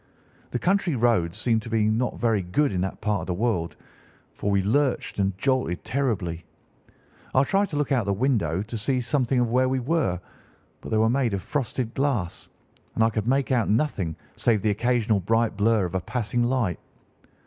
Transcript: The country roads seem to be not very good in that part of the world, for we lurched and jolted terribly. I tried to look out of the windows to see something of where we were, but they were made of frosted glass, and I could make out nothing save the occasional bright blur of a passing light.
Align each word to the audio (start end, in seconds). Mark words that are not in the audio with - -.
The 0.49 0.57
country 0.57 0.95
roads 0.95 1.37
seem 1.37 1.59
to 1.59 1.69
be 1.69 1.87
not 1.87 2.19
very 2.19 2.41
good 2.41 2.73
in 2.73 2.81
that 2.81 3.01
part 3.01 3.21
of 3.21 3.27
the 3.27 3.35
world, 3.35 3.75
for 4.33 4.49
we 4.49 4.63
lurched 4.63 5.19
and 5.19 5.37
jolted 5.37 5.83
terribly. 5.83 6.43
I 7.35 7.43
tried 7.43 7.69
to 7.69 7.75
look 7.77 7.91
out 7.91 7.99
of 7.99 8.05
the 8.07 8.13
windows 8.13 8.65
to 8.65 8.79
see 8.79 8.99
something 9.01 9.39
of 9.39 9.51
where 9.51 9.69
we 9.69 9.79
were, 9.79 10.19
but 10.81 10.89
they 10.89 10.97
were 10.97 11.07
made 11.07 11.35
of 11.35 11.43
frosted 11.43 11.93
glass, 11.93 12.49
and 12.95 13.03
I 13.03 13.11
could 13.11 13.27
make 13.27 13.51
out 13.51 13.69
nothing 13.69 14.15
save 14.37 14.63
the 14.63 14.71
occasional 14.71 15.19
bright 15.19 15.55
blur 15.55 15.85
of 15.85 15.93
a 15.93 16.01
passing 16.01 16.45
light. 16.45 16.79